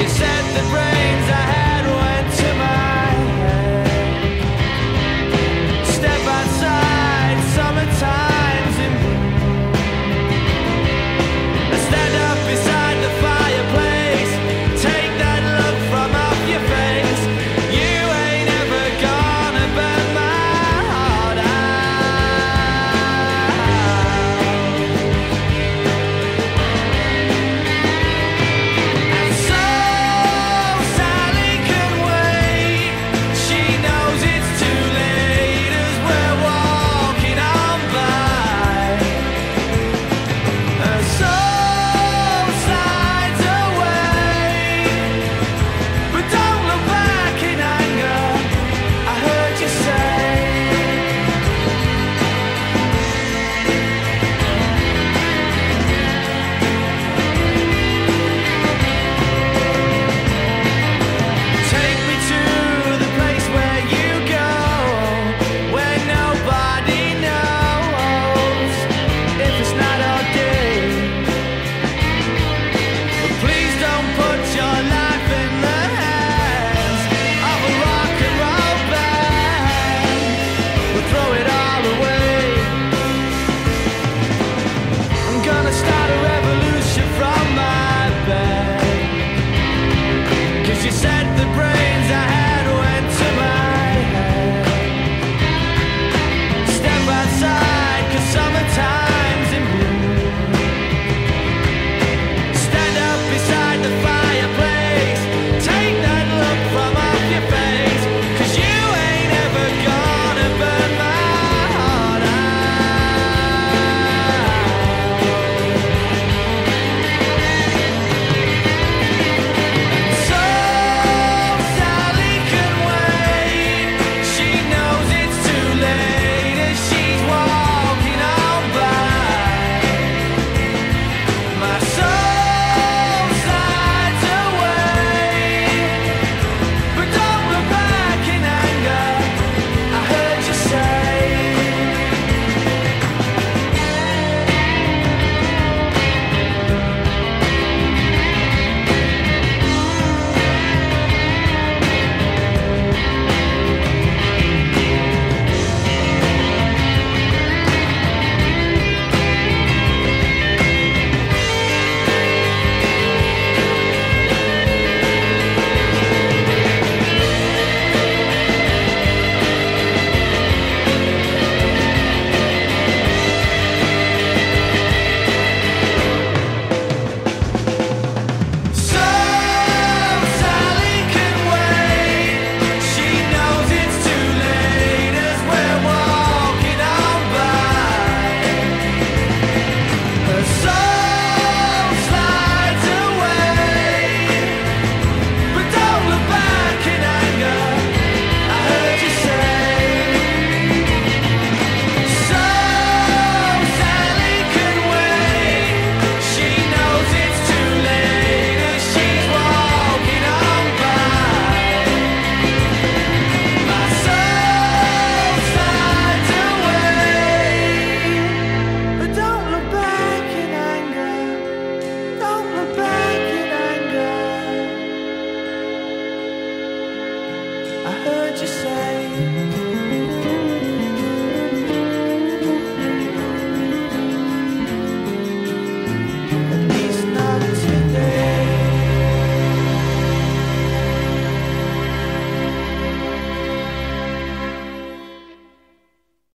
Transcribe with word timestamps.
you 0.00 0.08
said 0.08 0.54
the 0.54 0.74
rain. 0.74 0.99